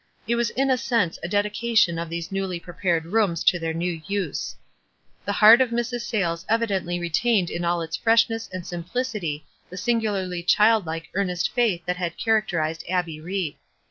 [0.27, 3.71] It was in a sense a ded ication of these newly prepared rooms to their
[3.71, 4.55] new use.
[5.25, 6.01] The heart of Mrs.
[6.01, 11.97] Sayles evidently retained in all its freshness and simplicity the singularly childlike earnest faith that
[11.97, 13.55] had char acterized Abbic Ried.